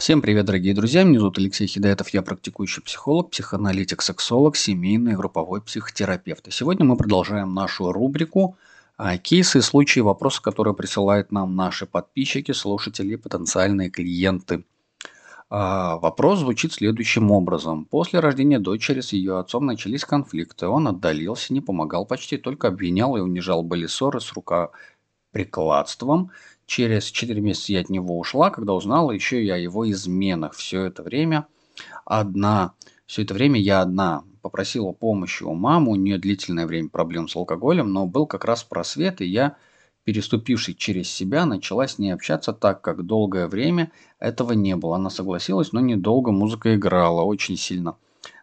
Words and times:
Всем 0.00 0.22
привет, 0.22 0.46
дорогие 0.46 0.72
друзья! 0.72 1.02
Меня 1.04 1.18
зовут 1.18 1.36
Алексей 1.36 1.66
Хидаетов, 1.66 2.08
я 2.08 2.22
практикующий 2.22 2.82
психолог, 2.82 3.28
психоаналитик, 3.28 4.00
сексолог, 4.00 4.56
семейный 4.56 5.12
и 5.12 5.14
групповой 5.14 5.60
психотерапевт. 5.60 6.48
И 6.48 6.50
сегодня 6.50 6.86
мы 6.86 6.96
продолжаем 6.96 7.52
нашу 7.52 7.92
рубрику 7.92 8.56
а, 8.96 9.18
«Кейсы 9.18 9.60
случаи 9.60 10.00
вопросы, 10.00 10.40
которые 10.40 10.72
присылают 10.72 11.32
нам 11.32 11.54
наши 11.54 11.84
подписчики, 11.84 12.52
слушатели 12.52 13.16
потенциальные 13.16 13.90
клиенты». 13.90 14.64
А, 15.50 15.98
вопрос 15.98 16.38
звучит 16.38 16.72
следующим 16.72 17.30
образом. 17.30 17.84
После 17.84 18.20
рождения 18.20 18.58
дочери 18.58 19.02
с 19.02 19.12
ее 19.12 19.38
отцом 19.38 19.66
начались 19.66 20.06
конфликты. 20.06 20.66
Он 20.66 20.88
отдалился, 20.88 21.52
не 21.52 21.60
помогал 21.60 22.06
почти, 22.06 22.38
только 22.38 22.68
обвинял 22.68 23.18
и 23.18 23.20
унижал. 23.20 23.62
Были 23.62 23.84
ссоры 23.84 24.22
с 24.22 24.32
рукоприкладством– 24.32 26.30
Через 26.70 27.06
4 27.06 27.40
месяца 27.40 27.72
я 27.72 27.80
от 27.80 27.90
него 27.90 28.16
ушла, 28.16 28.50
когда 28.50 28.74
узнала 28.74 29.10
еще 29.10 29.42
и 29.42 29.50
о 29.50 29.56
его 29.56 29.90
изменах. 29.90 30.54
Все 30.54 30.84
это 30.84 31.02
время 31.02 31.48
одна, 32.04 32.74
все 33.06 33.22
это 33.22 33.34
время 33.34 33.60
я 33.60 33.80
одна 33.80 34.22
попросила 34.40 34.92
помощи 34.92 35.42
у 35.42 35.52
мамы, 35.52 35.90
у 35.90 35.96
нее 35.96 36.16
длительное 36.16 36.68
время 36.68 36.88
проблем 36.88 37.26
с 37.26 37.34
алкоголем, 37.34 37.92
но 37.92 38.06
был 38.06 38.28
как 38.28 38.44
раз 38.44 38.62
просвет, 38.62 39.20
и 39.20 39.26
я, 39.26 39.56
переступивший 40.04 40.74
через 40.74 41.10
себя, 41.10 41.44
начала 41.44 41.88
с 41.88 41.98
ней 41.98 42.14
общаться 42.14 42.52
так, 42.52 42.82
как 42.82 43.04
долгое 43.04 43.48
время 43.48 43.90
этого 44.20 44.52
не 44.52 44.76
было. 44.76 44.94
Она 44.94 45.10
согласилась, 45.10 45.72
но 45.72 45.80
недолго 45.80 46.30
музыка 46.30 46.76
играла, 46.76 47.22
очень 47.22 47.56
сильно 47.56 47.96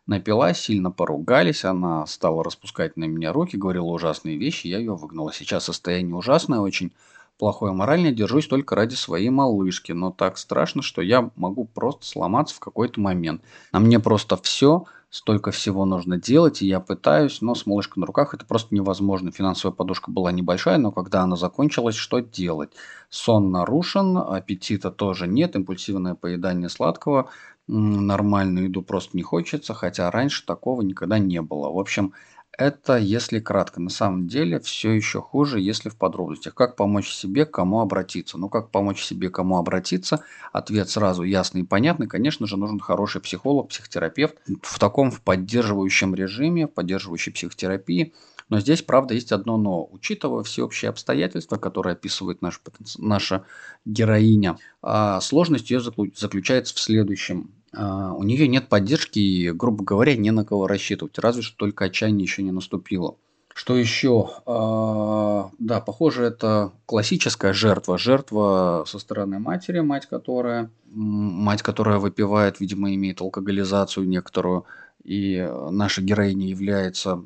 напилась, 0.05 0.59
сильно 0.59 0.91
поругались, 0.91 1.63
она 1.63 2.05
стала 2.07 2.43
распускать 2.43 2.97
на 2.97 3.05
меня 3.05 3.31
руки, 3.31 3.55
говорила 3.55 3.85
ужасные 3.85 4.35
вещи, 4.35 4.67
я 4.67 4.79
ее 4.79 4.95
выгнала. 4.95 5.31
Сейчас 5.31 5.63
состояние 5.63 6.15
ужасное 6.15 6.59
очень, 6.59 6.91
плохое 7.37 7.73
морально 7.73 8.11
держусь 8.11 8.47
только 8.47 8.75
ради 8.75 8.95
своей 8.95 9.29
малышки, 9.29 9.91
но 9.91 10.11
так 10.11 10.37
страшно, 10.37 10.81
что 10.81 11.01
я 11.01 11.31
могу 11.35 11.65
просто 11.65 12.05
сломаться 12.05 12.55
в 12.55 12.59
какой-то 12.59 12.99
момент. 12.99 13.41
На 13.71 13.79
мне 13.79 13.99
просто 13.99 14.37
все, 14.37 14.85
столько 15.09 15.51
всего 15.51 15.85
нужно 15.85 16.17
делать, 16.17 16.61
и 16.61 16.67
я 16.67 16.79
пытаюсь, 16.79 17.41
но 17.41 17.55
с 17.55 17.65
малышкой 17.65 18.01
на 18.01 18.07
руках 18.07 18.33
это 18.33 18.45
просто 18.45 18.75
невозможно. 18.75 19.31
Финансовая 19.31 19.75
подушка 19.75 20.11
была 20.11 20.31
небольшая, 20.31 20.77
но 20.77 20.91
когда 20.91 21.21
она 21.21 21.35
закончилась, 21.35 21.95
что 21.95 22.19
делать? 22.19 22.71
Сон 23.09 23.51
нарушен, 23.51 24.17
аппетита 24.17 24.91
тоже 24.91 25.27
нет, 25.27 25.55
импульсивное 25.55 26.15
поедание 26.15 26.69
сладкого, 26.69 27.29
нормальную 27.67 28.67
еду 28.67 28.81
просто 28.81 29.15
не 29.17 29.23
хочется, 29.23 29.73
хотя 29.73 30.09
раньше 30.09 30.45
такого 30.45 30.81
никогда 30.81 31.19
не 31.19 31.41
было. 31.41 31.69
В 31.69 31.79
общем, 31.79 32.13
это 32.57 32.97
если 32.97 33.39
кратко. 33.39 33.79
На 33.79 33.89
самом 33.89 34.27
деле 34.27 34.59
все 34.59 34.91
еще 34.91 35.21
хуже, 35.21 35.59
если 35.59 35.89
в 35.89 35.95
подробностях. 35.95 36.55
Как 36.55 36.75
помочь 36.75 37.11
себе, 37.11 37.45
кому 37.45 37.81
обратиться? 37.81 38.37
Ну, 38.37 38.49
как 38.49 38.71
помочь 38.71 39.03
себе, 39.03 39.29
кому 39.29 39.57
обратиться? 39.57 40.23
Ответ 40.51 40.89
сразу 40.89 41.23
ясный 41.23 41.61
и 41.61 41.65
понятный. 41.65 42.07
Конечно 42.07 42.47
же, 42.47 42.57
нужен 42.57 42.79
хороший 42.79 43.21
психолог, 43.21 43.69
психотерапевт 43.69 44.35
в 44.63 44.79
таком 44.79 45.11
в 45.11 45.21
поддерживающем 45.21 46.15
режиме, 46.15 46.67
в 46.67 46.71
поддерживающей 46.71 47.31
психотерапии. 47.31 48.13
Но 48.49 48.59
здесь, 48.59 48.81
правда, 48.81 49.13
есть 49.13 49.31
одно 49.31 49.57
но. 49.57 49.85
Учитывая 49.91 50.43
всеобщие 50.43 50.89
обстоятельства, 50.89 51.57
которые 51.57 51.93
описывает 51.93 52.41
наш, 52.41 52.61
наша 52.97 53.45
героиня, 53.85 54.57
а, 54.81 55.19
сложность 55.21 55.69
ее 55.69 55.81
заключается 55.81 56.73
в 56.73 56.79
следующем. 56.79 57.51
А, 57.77 58.13
у 58.13 58.23
нее 58.23 58.47
нет 58.47 58.69
поддержки 58.69 59.19
и, 59.19 59.51
грубо 59.51 59.83
говоря, 59.83 60.15
не 60.15 60.31
на 60.31 60.43
кого 60.43 60.67
рассчитывать, 60.67 61.19
разве 61.19 61.43
что 61.43 61.55
только 61.57 61.85
отчаяние 61.85 62.23
еще 62.23 62.41
не 62.41 62.51
наступило. 62.51 63.15
Что 63.53 63.75
еще? 63.75 64.29
А, 64.45 65.51
да, 65.59 65.79
похоже, 65.81 66.25
это 66.25 66.71
классическая 66.85 67.53
жертва. 67.53 67.97
Жертва 67.97 68.83
со 68.87 68.99
стороны 68.99 69.39
матери, 69.39 69.79
мать 69.79 70.07
которая, 70.07 70.71
мать, 70.91 71.61
которая 71.61 71.99
выпивает, 71.99 72.59
видимо, 72.59 72.93
имеет 72.93 73.21
алкоголизацию 73.21 74.07
некоторую. 74.07 74.65
И 75.07 75.49
наша 75.71 76.01
героиня 76.01 76.47
является 76.47 77.23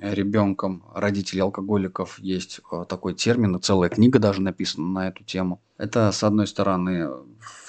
ребенком 0.00 0.82
родителей 0.94 1.42
алкоголиков. 1.42 2.18
Есть 2.18 2.60
а, 2.70 2.84
такой 2.84 3.14
термин, 3.14 3.54
и 3.56 3.60
целая 3.60 3.90
книга 3.90 4.18
даже 4.18 4.40
написана 4.40 4.88
на 4.88 5.08
эту 5.08 5.24
тему. 5.24 5.60
Это, 5.76 6.10
с 6.10 6.24
одной 6.24 6.46
стороны, 6.46 7.10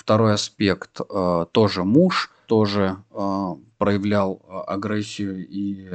Второй 0.10 0.34
аспект 0.34 1.02
э, 1.08 1.46
тоже 1.52 1.84
муж, 1.84 2.32
тоже 2.48 3.04
э, 3.12 3.56
проявлял 3.78 4.42
э, 4.42 4.58
агрессию 4.66 5.46
и 5.48 5.88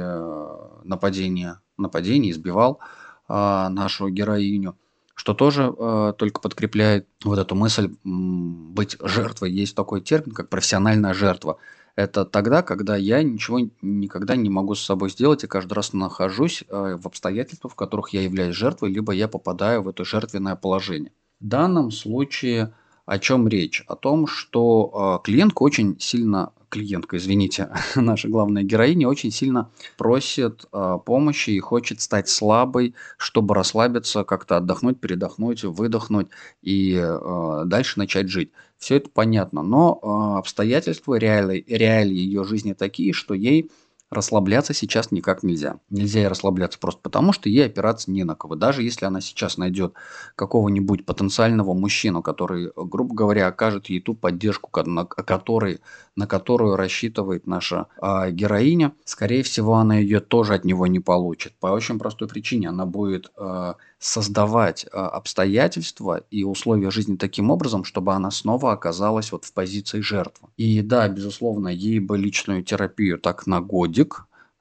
нападение, 0.85 1.59
нападение, 1.75 2.31
избивал 2.31 2.79
нашу 3.27 4.09
героиню 4.09 4.77
что 5.15 5.33
тоже 5.33 5.73
э, 5.75 6.13
только 6.17 6.41
подкрепляет 6.41 7.07
вот 7.23 7.39
эту 7.39 7.55
мысль 7.55 7.89
быть 8.03 8.97
жертвой. 9.01 9.51
Есть 9.51 9.75
такой 9.75 10.01
термин, 10.01 10.31
как 10.31 10.49
профессиональная 10.49 11.13
жертва. 11.13 11.57
Это 11.95 12.25
тогда, 12.25 12.61
когда 12.61 12.97
я 12.97 13.23
ничего 13.23 13.59
никогда 13.81 14.35
не 14.35 14.49
могу 14.49 14.75
с 14.75 14.83
собой 14.83 15.09
сделать 15.09 15.43
и 15.43 15.47
каждый 15.47 15.73
раз 15.73 15.93
нахожусь 15.93 16.63
э, 16.67 16.97
в 16.99 17.07
обстоятельствах, 17.07 17.73
в 17.73 17.75
которых 17.75 18.09
я 18.09 18.21
являюсь 18.21 18.55
жертвой, 18.55 18.91
либо 18.91 19.13
я 19.13 19.29
попадаю 19.29 19.81
в 19.81 19.87
это 19.87 20.03
жертвенное 20.03 20.57
положение. 20.57 21.13
В 21.39 21.47
данном 21.47 21.91
случае 21.91 22.73
о 23.05 23.19
чем 23.19 23.47
речь? 23.47 23.83
О 23.87 23.95
том, 23.95 24.27
что 24.27 25.21
э, 25.21 25.25
клиентка 25.25 25.63
очень 25.63 25.97
сильно, 25.99 26.51
клиентка, 26.75 27.15
извините, 27.15 27.69
наша 27.95 28.27
главная 28.27 28.63
героиня 28.63 29.07
очень 29.07 29.31
сильно 29.31 29.71
просит 29.97 30.65
э, 30.73 30.97
помощи 31.05 31.51
и 31.51 31.59
хочет 31.59 32.01
стать 32.01 32.27
слабой, 32.27 32.95
чтобы 33.17 33.55
расслабиться, 33.55 34.25
как-то 34.25 34.57
отдохнуть, 34.57 34.99
передохнуть, 34.99 35.63
выдохнуть 35.63 36.27
и 36.61 36.99
э, 37.01 37.63
дальше 37.65 37.97
начать 37.97 38.27
жить. 38.27 38.51
Все 38.77 38.97
это 38.97 39.09
понятно, 39.09 39.63
но 39.63 39.99
э, 40.01 40.39
обстоятельства, 40.39 41.15
реалии, 41.15 41.63
реалии 41.65 42.17
ее 42.17 42.43
жизни 42.43 42.73
такие, 42.73 43.13
что 43.13 43.33
ей 43.33 43.71
расслабляться 44.09 44.73
сейчас 44.73 45.11
никак 45.11 45.43
нельзя. 45.43 45.79
Нельзя 45.89 46.19
ей 46.19 46.27
расслабляться 46.27 46.79
просто 46.79 47.01
потому, 47.01 47.33
что 47.33 47.49
ей 47.49 47.65
опираться 47.65 48.11
не 48.11 48.23
на 48.23 48.35
кого. 48.35 48.55
Даже 48.55 48.83
если 48.83 49.05
она 49.05 49.21
сейчас 49.21 49.57
найдет 49.57 49.93
какого-нибудь 50.35 51.05
потенциального 51.05 51.73
мужчину, 51.73 52.21
который, 52.21 52.71
грубо 52.75 53.15
говоря, 53.15 53.47
окажет 53.47 53.87
ей 53.87 54.01
ту 54.01 54.13
поддержку, 54.13 54.69
на, 54.85 55.05
которой, 55.05 55.79
на 56.15 56.27
которую 56.27 56.75
рассчитывает 56.75 57.47
наша 57.47 57.87
э, 58.01 58.31
героиня, 58.31 58.93
скорее 59.05 59.43
всего, 59.43 59.75
она 59.75 59.97
ее 59.97 60.19
тоже 60.19 60.53
от 60.53 60.65
него 60.65 60.87
не 60.87 60.99
получит. 60.99 61.53
По 61.59 61.67
очень 61.67 61.99
простой 61.99 62.27
причине. 62.27 62.69
Она 62.69 62.85
будет 62.85 63.31
э, 63.37 63.73
создавать 63.99 64.85
э, 64.85 64.87
обстоятельства 64.97 66.23
и 66.29 66.43
условия 66.43 66.91
жизни 66.91 67.15
таким 67.15 67.49
образом, 67.49 67.83
чтобы 67.83 68.13
она 68.13 68.29
снова 68.31 68.71
оказалась 68.71 69.31
вот 69.31 69.45
в 69.45 69.53
позиции 69.53 70.01
жертвы. 70.01 70.49
И 70.57 70.81
да, 70.81 71.09
безусловно, 71.09 71.69
ей 71.69 71.99
бы 71.99 72.17
личную 72.17 72.63
терапию 72.63 73.17
так 73.17 73.47
на 73.47 73.61
годик, 73.61 73.94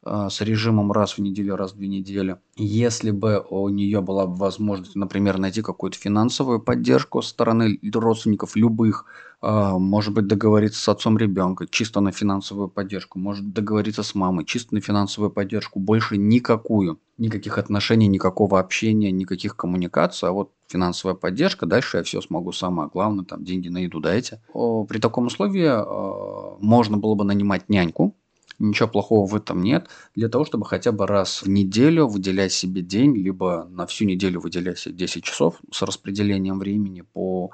э, 0.05 0.29
с 0.31 0.41
режимом 0.41 0.93
раз 0.93 1.17
в 1.17 1.21
неделю, 1.21 1.57
раз 1.57 1.73
в 1.73 1.77
две 1.77 1.89
недели. 1.89 2.37
Если 2.57 3.11
бы 3.11 3.45
у 3.51 3.69
нее 3.69 4.01
была 4.01 4.27
возможность, 4.27 4.95
например, 4.97 5.39
найти 5.39 5.63
какую-то 5.63 5.99
финансовую 5.99 6.61
поддержку 6.61 7.23
со 7.23 7.31
стороны 7.31 7.79
родственников 7.93 8.57
любых, 8.57 9.07
а, 9.47 9.79
может 9.79 10.15
быть, 10.15 10.27
договориться 10.27 10.81
с 10.81 10.89
отцом 10.89 11.19
ребенка 11.19 11.67
чисто 11.69 12.01
на 12.01 12.13
финансовую 12.13 12.69
поддержку, 12.71 13.19
может 13.19 13.53
договориться 13.53 14.03
с 14.03 14.15
мамой 14.15 14.47
чисто 14.47 14.75
на 14.75 14.81
финансовую 14.81 15.31
поддержку, 15.31 15.81
больше 15.81 16.17
никакую, 16.17 16.99
никаких 17.19 17.59
отношений, 17.59 18.07
никакого 18.07 18.59
общения, 18.59 19.13
никаких 19.13 19.55
коммуникаций, 19.55 20.31
а 20.31 20.33
вот 20.33 20.53
финансовая 20.69 21.15
поддержка, 21.15 21.67
дальше 21.67 21.99
я 21.99 22.03
все 22.03 22.23
смогу 22.23 22.53
сама, 22.53 22.89
главное, 22.89 23.27
там 23.27 23.45
деньги 23.45 23.69
на 23.69 23.79
еду 23.79 24.01
дайте. 24.01 24.41
При 24.55 24.99
таком 24.99 25.27
условии 25.27 25.69
а, 25.69 26.57
можно 26.61 26.97
было 26.97 27.15
бы 27.15 27.25
нанимать 27.25 27.69
няньку, 27.69 28.17
Ничего 28.59 28.89
плохого 28.89 29.27
в 29.27 29.35
этом 29.35 29.63
нет. 29.63 29.89
Для 30.15 30.29
того, 30.29 30.45
чтобы 30.45 30.65
хотя 30.67 30.93
бы 30.93 31.07
раз 31.07 31.43
в 31.43 31.49
неделю 31.49 32.07
выделять 32.07 32.53
себе 32.53 32.83
день, 32.83 33.17
либо 33.17 33.67
на 33.71 33.87
всю 33.87 34.05
неделю 34.05 34.41
выделять 34.41 34.79
себе 34.79 34.95
10 34.95 35.25
часов 35.25 35.57
с 35.73 35.83
распределением 35.83 36.59
времени 36.59 37.03
по 37.03 37.51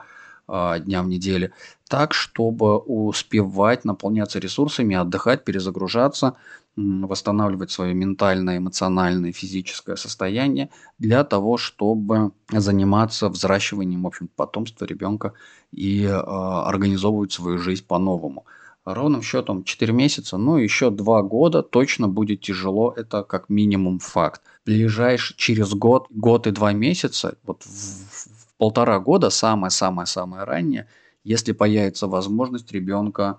а, 0.53 0.79
дням 0.81 1.09
недели, 1.09 1.53
так, 1.89 2.13
чтобы 2.13 2.77
успевать 2.79 3.85
наполняться 3.85 4.41
ресурсами, 4.41 4.97
отдыхать, 4.97 5.45
перезагружаться, 5.45 6.37
восстанавливать 6.77 7.71
свое 7.71 7.95
ментальное, 7.95 8.59
эмоциональное, 8.59 9.33
физическое 9.33 9.97
состояние 9.97 10.71
для 10.99 11.25
того, 11.25 11.57
чтобы 11.57 12.33
заниматься 12.51 13.29
взращиванием, 13.29 14.03
в 14.03 14.07
общем 14.07 14.29
потомства 14.35 14.85
ребенка 14.87 15.35
и 15.73 16.05
э, 16.05 16.11
организовывать 16.11 17.33
свою 17.33 17.59
жизнь 17.59 17.85
по-новому. 17.87 18.45
Ровным 18.95 19.23
счетом 19.23 19.65
4 19.65 19.93
месяца, 19.93 20.37
ну 20.37 20.57
еще 20.57 20.91
2 20.91 21.23
года 21.23 21.63
точно 21.63 22.09
будет 22.09 22.41
тяжело, 22.41 22.93
это 22.97 23.23
как 23.23 23.49
минимум 23.49 23.99
факт. 23.99 24.43
Ближайший 24.67 25.37
через 25.37 25.75
год, 25.75 26.07
год 26.11 26.47
и 26.47 26.51
2 26.51 26.73
месяца, 26.73 27.37
вот 27.45 27.63
в, 27.65 28.57
полтора 28.59 29.01
года, 29.01 29.31
самое-самое-самое 29.31 30.45
раннее, 30.45 30.87
если 31.25 31.53
появится 31.53 32.07
возможность 32.07 32.73
ребенка 32.73 33.39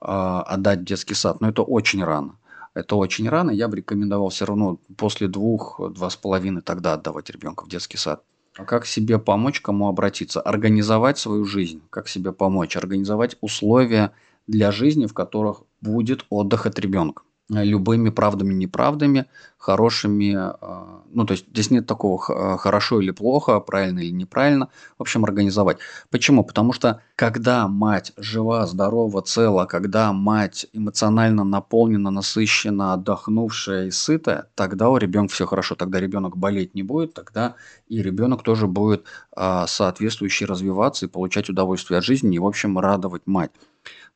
э, 0.00 0.06
отдать 0.06 0.80
в 0.80 0.84
детский 0.84 1.14
сад. 1.14 1.40
Но 1.40 1.48
это 1.48 1.62
очень 1.62 2.04
рано. 2.04 2.36
Это 2.74 2.96
очень 2.96 3.28
рано. 3.28 3.50
Я 3.50 3.68
бы 3.68 3.78
рекомендовал 3.78 4.28
все 4.28 4.44
равно 4.44 4.78
после 4.96 5.26
двух, 5.26 5.80
два 5.94 6.10
с 6.10 6.16
половиной 6.16 6.62
тогда 6.62 6.92
отдавать 6.92 7.30
ребенка 7.30 7.64
в 7.64 7.68
детский 7.68 7.96
сад. 7.96 8.22
А 8.58 8.64
как 8.64 8.86
себе 8.86 9.18
помочь, 9.18 9.60
кому 9.60 9.88
обратиться? 9.88 10.40
Организовать 10.40 11.16
свою 11.16 11.44
жизнь. 11.44 11.80
Как 11.90 12.08
себе 12.08 12.32
помочь? 12.32 12.76
Организовать 12.76 13.36
условия 13.40 14.12
для 14.48 14.72
жизни, 14.72 15.06
в 15.06 15.14
которых 15.14 15.62
будет 15.80 16.26
отдых 16.30 16.66
от 16.66 16.78
ребенка 16.80 17.22
любыми 17.48 18.10
правдами, 18.10 18.52
неправдами, 18.52 19.26
хорошими, 19.56 20.34
а, 20.36 21.02
ну, 21.10 21.24
то 21.24 21.32
есть 21.32 21.46
здесь 21.48 21.70
нет 21.70 21.86
такого 21.86 22.22
а, 22.28 22.56
хорошо 22.58 23.00
или 23.00 23.10
плохо, 23.10 23.58
правильно 23.60 24.00
или 24.00 24.10
неправильно, 24.10 24.68
в 24.98 25.02
общем, 25.02 25.24
организовать. 25.24 25.78
Почему? 26.10 26.44
Потому 26.44 26.72
что 26.72 27.00
когда 27.16 27.66
мать 27.66 28.12
жива, 28.18 28.66
здорова, 28.66 29.22
цела, 29.22 29.64
когда 29.64 30.12
мать 30.12 30.66
эмоционально 30.74 31.44
наполнена, 31.44 32.10
насыщена, 32.10 32.92
отдохнувшая 32.92 33.86
и 33.86 33.90
сытая, 33.90 34.50
тогда 34.54 34.90
у 34.90 34.98
ребенка 34.98 35.32
все 35.32 35.46
хорошо, 35.46 35.74
тогда 35.74 36.00
ребенок 36.00 36.36
болеть 36.36 36.74
не 36.74 36.82
будет, 36.82 37.14
тогда 37.14 37.54
и 37.88 38.02
ребенок 38.02 38.42
тоже 38.42 38.66
будет 38.66 39.04
соответствующе 39.34 40.44
развиваться 40.44 41.06
и 41.06 41.08
получать 41.08 41.48
удовольствие 41.48 41.98
от 41.98 42.04
жизни 42.04 42.36
и, 42.36 42.38
в 42.38 42.46
общем, 42.46 42.78
радовать 42.78 43.22
мать. 43.26 43.52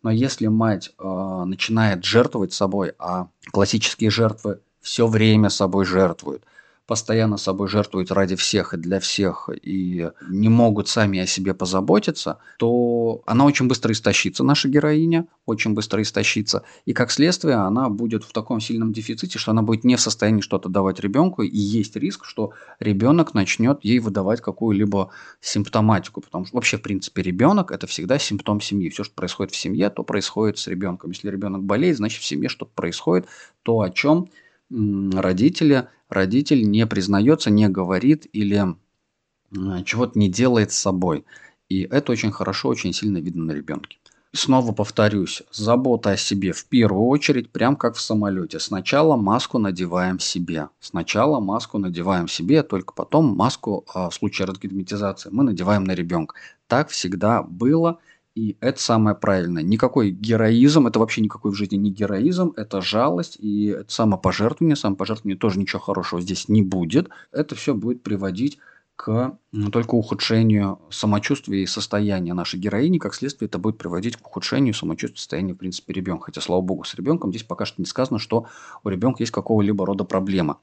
Но 0.02 0.10
если 0.10 0.48
мать 0.48 0.92
э, 0.98 1.42
начинает 1.46 2.04
жертвовать 2.04 2.52
собой, 2.52 2.92
а 2.98 3.28
классические 3.52 4.10
жертвы 4.10 4.60
все 4.80 5.06
время 5.06 5.48
собой 5.48 5.84
жертвуют, 5.84 6.44
постоянно 6.86 7.36
собой 7.36 7.68
жертвуют 7.68 8.10
ради 8.10 8.36
всех 8.36 8.74
и 8.74 8.76
для 8.76 9.00
всех 9.00 9.48
и 9.62 10.10
не 10.28 10.48
могут 10.48 10.88
сами 10.88 11.20
о 11.20 11.26
себе 11.26 11.54
позаботиться, 11.54 12.38
то 12.58 13.22
она 13.26 13.44
очень 13.44 13.68
быстро 13.68 13.92
истощится, 13.92 14.44
наша 14.44 14.68
героиня, 14.68 15.26
очень 15.46 15.74
быстро 15.74 16.02
истощится. 16.02 16.64
И 16.84 16.92
как 16.92 17.10
следствие 17.10 17.54
она 17.54 17.88
будет 17.88 18.24
в 18.24 18.32
таком 18.32 18.60
сильном 18.60 18.92
дефиците, 18.92 19.38
что 19.38 19.52
она 19.52 19.62
будет 19.62 19.84
не 19.84 19.96
в 19.96 20.00
состоянии 20.00 20.40
что-то 20.40 20.68
давать 20.68 21.00
ребенку, 21.00 21.42
и 21.42 21.56
есть 21.56 21.96
риск, 21.96 22.24
что 22.24 22.52
ребенок 22.80 23.34
начнет 23.34 23.84
ей 23.84 23.98
выдавать 24.00 24.40
какую-либо 24.40 25.10
симптоматику. 25.40 26.20
Потому 26.20 26.46
что 26.46 26.56
вообще, 26.56 26.78
в 26.78 26.82
принципе, 26.82 27.22
ребенок 27.22 27.70
это 27.70 27.86
всегда 27.86 28.18
симптом 28.18 28.60
семьи. 28.60 28.90
Все, 28.90 29.04
что 29.04 29.14
происходит 29.14 29.52
в 29.52 29.56
семье, 29.56 29.88
то 29.90 30.02
происходит 30.02 30.58
с 30.58 30.66
ребенком. 30.66 31.10
Если 31.10 31.30
ребенок 31.30 31.62
болеет, 31.62 31.96
значит 31.96 32.22
в 32.22 32.26
семье 32.26 32.48
что-то 32.48 32.72
происходит, 32.74 33.26
то 33.62 33.80
о 33.80 33.90
чем 33.90 34.28
родители, 34.70 35.88
родитель 36.12 36.68
не 36.68 36.86
признается, 36.86 37.50
не 37.50 37.68
говорит 37.68 38.26
или 38.32 38.76
чего-то 39.84 40.18
не 40.18 40.28
делает 40.28 40.72
с 40.72 40.78
собой. 40.78 41.24
И 41.68 41.82
это 41.82 42.12
очень 42.12 42.32
хорошо, 42.32 42.68
очень 42.68 42.92
сильно 42.92 43.18
видно 43.18 43.44
на 43.44 43.52
ребенке. 43.52 43.98
Снова 44.34 44.72
повторюсь, 44.72 45.42
забота 45.52 46.12
о 46.12 46.16
себе 46.16 46.52
в 46.52 46.64
первую 46.64 47.06
очередь, 47.06 47.50
прям 47.50 47.76
как 47.76 47.96
в 47.96 48.00
самолете. 48.00 48.60
Сначала 48.60 49.16
маску 49.16 49.58
надеваем 49.58 50.18
себе. 50.18 50.68
Сначала 50.80 51.38
маску 51.38 51.76
надеваем 51.76 52.28
себе, 52.28 52.62
только 52.62 52.94
потом 52.94 53.26
маску 53.36 53.84
а, 53.92 54.08
в 54.08 54.14
случае 54.14 54.46
разгерметизации 54.46 55.28
мы 55.30 55.44
надеваем 55.44 55.84
на 55.84 55.92
ребенка. 55.94 56.34
Так 56.66 56.88
всегда 56.88 57.42
было– 57.42 57.98
и 58.34 58.56
это 58.60 58.80
самое 58.80 59.14
правильное. 59.14 59.62
Никакой 59.62 60.10
героизм, 60.10 60.86
это 60.86 60.98
вообще 60.98 61.20
никакой 61.20 61.52
в 61.52 61.54
жизни 61.54 61.76
не 61.76 61.90
героизм, 61.90 62.52
это 62.56 62.80
жалость 62.80 63.36
и 63.38 63.66
это 63.66 63.92
самопожертвование. 63.92 64.76
Самопожертвование 64.76 65.36
тоже 65.36 65.58
ничего 65.58 65.80
хорошего 65.80 66.20
здесь 66.20 66.48
не 66.48 66.62
будет. 66.62 67.10
Это 67.30 67.54
все 67.54 67.74
будет 67.74 68.02
приводить 68.02 68.58
к 68.96 69.36
только 69.70 69.94
ухудшению 69.96 70.78
самочувствия 70.90 71.62
и 71.62 71.66
состояния 71.66 72.32
нашей 72.34 72.58
героини. 72.58 72.98
Как 72.98 73.14
следствие, 73.14 73.48
это 73.48 73.58
будет 73.58 73.76
приводить 73.76 74.16
к 74.16 74.26
ухудшению 74.26 74.74
самочувствия 74.74 75.16
и 75.16 75.18
состояния, 75.18 75.54
в 75.54 75.58
принципе, 75.58 75.92
ребенка. 75.92 76.26
Хотя, 76.26 76.40
слава 76.40 76.62
богу, 76.62 76.84
с 76.84 76.94
ребенком 76.94 77.30
здесь 77.30 77.42
пока 77.42 77.66
что 77.66 77.82
не 77.82 77.86
сказано, 77.86 78.18
что 78.18 78.46
у 78.82 78.88
ребенка 78.88 79.22
есть 79.22 79.32
какого-либо 79.32 79.84
рода 79.84 80.04
проблема. 80.04 80.58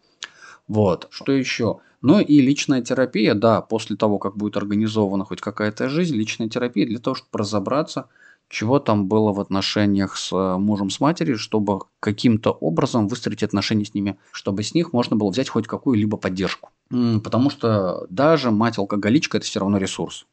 Вот. 0.70 1.08
Что 1.10 1.34
еще? 1.34 1.80
Ну 2.02 2.22
и 2.22 2.40
личная 2.40 2.82
терапия, 2.82 3.34
да, 3.34 3.62
после 3.62 3.98
того, 3.98 4.20
как 4.20 4.38
будет 4.38 4.56
организована 4.56 5.26
хоть 5.26 5.42
какая-то 5.42 5.90
жизнь, 5.90 6.16
личная 6.16 6.48
терапия 6.48 6.86
для 6.86 7.00
того, 7.00 7.16
чтобы 7.16 7.40
разобраться, 7.40 8.08
чего 8.48 8.80
там 8.80 9.08
было 9.08 9.34
в 9.34 9.40
отношениях 9.42 10.16
с 10.16 10.32
э, 10.32 10.58
мужем, 10.58 10.90
с 10.90 11.00
матерью, 11.00 11.38
чтобы 11.38 11.82
каким-то 12.00 12.52
образом 12.52 13.08
выстроить 13.08 13.44
отношения 13.44 13.84
с 13.84 13.94
ними, 13.94 14.18
чтобы 14.32 14.64
с 14.64 14.74
них 14.74 14.94
можно 14.94 15.16
было 15.16 15.30
взять 15.30 15.50
хоть 15.50 15.68
какую-либо 15.68 16.18
поддержку. 16.18 16.70
Потому 17.24 17.50
что 17.50 18.08
даже 18.10 18.50
мать-алкоголичка– 18.50 19.38
это 19.40 19.46
все 19.46 19.60
равно 19.60 19.78
ресурс. 19.78 20.26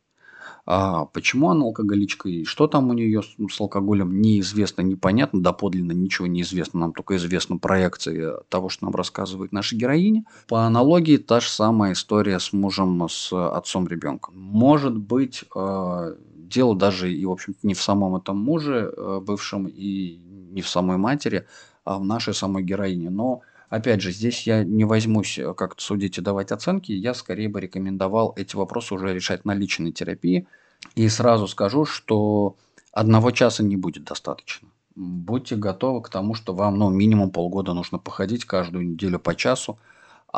А 0.66 1.04
почему 1.06 1.50
она 1.50 1.64
алкоголичка 1.64 2.28
и 2.28 2.44
что 2.44 2.66
там 2.66 2.90
у 2.90 2.92
нее 2.92 3.22
с, 3.22 3.54
с 3.54 3.60
алкоголем, 3.60 4.20
неизвестно, 4.20 4.82
непонятно, 4.82 5.40
доподлинно 5.40 5.92
ничего 5.92 6.26
не 6.26 6.42
известно. 6.42 6.80
Нам 6.80 6.92
только 6.92 7.16
известна 7.16 7.56
проекция 7.56 8.38
того, 8.48 8.68
что 8.68 8.86
нам 8.86 8.94
рассказывает 8.94 9.52
наша 9.52 9.76
героиня. 9.76 10.24
По 10.48 10.66
аналогии, 10.66 11.18
та 11.18 11.38
же 11.38 11.48
самая 11.48 11.92
история 11.92 12.40
с 12.40 12.52
мужем, 12.52 13.08
с 13.08 13.32
отцом 13.32 13.86
ребенка. 13.86 14.32
Может 14.34 14.98
быть, 14.98 15.44
э, 15.54 16.16
дело 16.34 16.76
даже 16.76 17.12
и, 17.12 17.24
в 17.24 17.30
общем-то, 17.30 17.60
не 17.62 17.74
в 17.74 17.82
самом 17.82 18.16
этом 18.16 18.36
муже 18.36 18.92
э, 18.96 19.20
бывшем 19.24 19.66
и 19.68 20.16
не 20.50 20.62
в 20.62 20.68
самой 20.68 20.96
матери, 20.96 21.46
а 21.84 21.98
в 21.98 22.04
нашей 22.04 22.34
самой 22.34 22.64
героине. 22.64 23.10
Но 23.10 23.42
Опять 23.68 24.00
же, 24.00 24.12
здесь 24.12 24.46
я 24.46 24.62
не 24.64 24.84
возьмусь 24.84 25.38
э, 25.38 25.52
как-то 25.54 25.82
судить 25.82 26.18
и 26.18 26.20
давать 26.20 26.52
оценки, 26.52 26.92
я 26.92 27.14
скорее 27.14 27.48
бы 27.48 27.60
рекомендовал 27.60 28.32
эти 28.36 28.54
вопросы 28.54 28.94
уже 28.94 29.12
решать 29.12 29.44
на 29.44 29.54
личной 29.54 29.92
терапии. 29.92 30.46
И 30.94 31.08
сразу 31.08 31.48
скажу, 31.48 31.84
что 31.84 32.56
одного 32.92 33.30
часа 33.32 33.62
не 33.62 33.76
будет 33.76 34.04
достаточно. 34.04 34.68
Будьте 34.94 35.56
готовы 35.56 36.00
к 36.02 36.08
тому, 36.08 36.34
что 36.34 36.54
вам 36.54 36.78
ну, 36.78 36.90
минимум 36.90 37.30
полгода 37.30 37.74
нужно 37.74 37.98
походить 37.98 38.44
каждую 38.44 38.86
неделю 38.86 39.18
по 39.18 39.34
часу, 39.34 39.78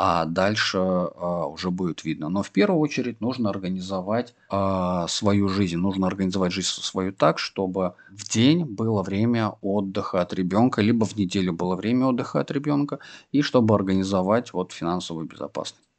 а 0.01 0.23
дальше 0.23 0.77
а, 0.77 1.47
уже 1.47 1.71
будет 1.71 2.05
видно. 2.05 2.29
Но 2.29 2.41
в 2.41 2.51
первую 2.51 2.79
очередь 2.79 3.19
нужно 3.19 3.49
организовать 3.49 4.33
а, 4.49 5.09
свою 5.09 5.49
жизнь, 5.49 5.75
нужно 5.75 6.07
организовать 6.07 6.53
жизнь 6.53 6.69
свою 6.69 7.11
так, 7.11 7.37
чтобы 7.37 7.95
в 8.09 8.23
день 8.29 8.63
было 8.63 9.03
время 9.03 9.55
отдыха 9.61 10.21
от 10.21 10.33
ребенка, 10.33 10.81
либо 10.81 11.03
в 11.03 11.17
неделю 11.17 11.51
было 11.51 11.75
время 11.75 12.05
отдыха 12.05 12.39
от 12.39 12.49
ребенка, 12.49 12.99
и 13.33 13.41
чтобы 13.41 13.75
организовать 13.75 14.53
вот 14.53 14.71
финансовую 14.71 15.25
безопасность. 15.25 15.89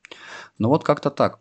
Ну 0.56 0.70
вот 0.70 0.82
как-то 0.82 1.10
так. 1.10 1.38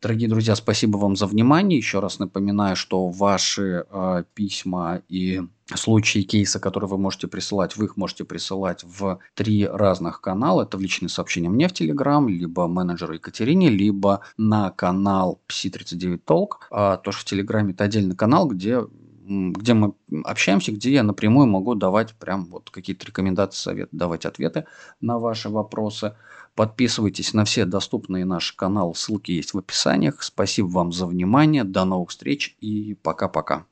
Дорогие 0.00 0.28
друзья, 0.28 0.54
спасибо 0.54 0.96
вам 0.96 1.16
за 1.16 1.26
внимание. 1.26 1.76
Еще 1.76 1.98
раз 1.98 2.18
напоминаю, 2.18 2.76
что 2.76 3.08
ваши 3.08 3.84
э, 3.90 4.24
письма 4.34 5.02
и 5.08 5.42
случаи 5.74 6.22
кейса, 6.22 6.60
которые 6.60 6.88
вы 6.88 6.98
можете 6.98 7.26
присылать, 7.26 7.76
вы 7.76 7.86
их 7.86 7.96
можете 7.96 8.24
присылать 8.24 8.84
в 8.84 9.18
три 9.34 9.66
разных 9.66 10.20
канала. 10.20 10.62
Это 10.62 10.78
в 10.78 10.80
личные 10.80 11.08
сообщения 11.08 11.48
мне 11.48 11.68
в 11.68 11.72
Телеграм, 11.72 12.28
либо 12.28 12.68
менеджеру 12.68 13.14
Екатерине, 13.14 13.68
либо 13.68 14.20
на 14.36 14.70
канал 14.70 15.40
Psi39 15.48 16.20
Talk. 16.24 16.48
А, 16.70 16.96
тоже 16.96 17.18
в 17.18 17.24
Телеграме 17.24 17.72
это 17.72 17.84
отдельный 17.84 18.16
канал, 18.16 18.46
где 18.48 18.84
где 19.28 19.74
мы 19.74 19.92
общаемся, 20.24 20.72
где 20.72 20.92
я 20.92 21.02
напрямую 21.02 21.46
могу 21.46 21.74
давать 21.74 22.14
прям 22.14 22.46
вот 22.46 22.70
какие-то 22.70 23.06
рекомендации, 23.06 23.58
советы, 23.58 23.90
давать 23.92 24.24
ответы 24.24 24.64
на 25.00 25.18
ваши 25.18 25.50
вопросы. 25.50 26.14
Подписывайтесь 26.54 27.34
на 27.34 27.44
все 27.44 27.64
доступные 27.66 28.24
наши 28.24 28.56
каналы, 28.56 28.94
ссылки 28.94 29.30
есть 29.30 29.52
в 29.52 29.58
описаниях. 29.58 30.22
Спасибо 30.22 30.68
вам 30.68 30.92
за 30.92 31.06
внимание, 31.06 31.64
до 31.64 31.84
новых 31.84 32.10
встреч 32.10 32.56
и 32.60 32.96
пока-пока. 33.02 33.66